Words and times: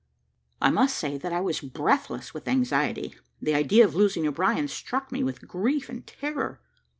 I 0.59 0.71
must 0.71 0.97
say 0.97 1.19
that 1.19 1.31
I 1.31 1.41
was 1.41 1.61
breathless 1.61 2.33
with 2.33 2.47
anxiety; 2.47 3.13
the 3.39 3.53
idea 3.53 3.85
of 3.85 3.93
losing 3.93 4.25
O'Brien 4.27 4.67
struck 4.67 5.11
me 5.11 5.21
with 5.21 5.47
grief 5.47 5.89
and 5.89 6.07
terror. 6.07 6.59